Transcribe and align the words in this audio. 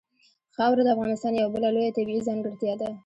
خاوره 0.55 0.81
د 0.85 0.89
افغانستان 0.95 1.33
یوه 1.35 1.51
بله 1.55 1.67
لویه 1.75 1.95
طبیعي 1.97 2.21
ځانګړتیا 2.27 2.73
ده. 2.81 2.89